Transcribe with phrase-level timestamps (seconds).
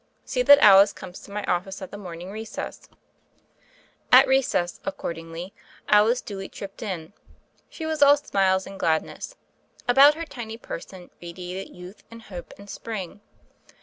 [0.25, 3.29] See that Alice comes to my office at the morning recess." 26 THE FAIRY OF
[3.29, 4.27] THE SNOWS At
[4.57, 5.53] recess, accordingly,
[5.89, 7.13] Alice duly tripped in.
[7.69, 9.35] She was all smiles and gladness.
[9.87, 13.21] About her tiny person radiated youth and hope and spring.